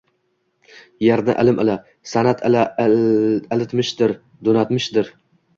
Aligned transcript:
Yerni 1.07 1.35
ilm 1.43 1.61
ila, 1.63 1.75
sanʻat 2.13 2.41
ila 2.49 2.63
ilitmishdir, 2.87 4.15
doʻnatmishdir 4.49 5.15